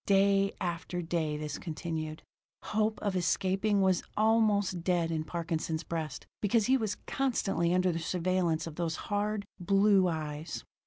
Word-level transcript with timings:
Day 0.07 0.53
after 0.59 1.03
day 1.03 1.37
this 1.37 1.59
continued. 1.59 2.23
Hope 2.63 2.99
of 3.03 3.15
escaping 3.15 3.81
was 3.81 4.01
almost 4.17 4.83
dead 4.83 5.11
in 5.11 5.23
Parkinson's 5.23 5.83
breast, 5.83 6.25
because 6.41 6.65
he 6.65 6.75
was 6.75 6.95
constantly 7.05 7.71
under 7.71 7.91
the 7.91 7.99
surveillance 7.99 8.65
of 8.65 8.77
those 8.77 8.95
hard, 8.95 9.45
blue 9.59 10.07
eyes. 10.07 10.63